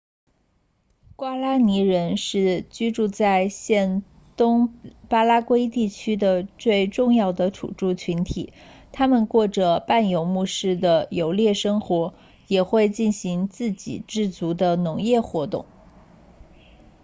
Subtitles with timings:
[1.15, 4.01] 瓜拉尼人 guaraní 是居住在现
[4.35, 4.73] 东
[5.09, 8.51] 巴拉圭地区的最重要的土著群体
[8.91, 12.15] 他们过着半游牧式的游猎生活
[12.47, 15.67] 也会进行自给自足的农业活动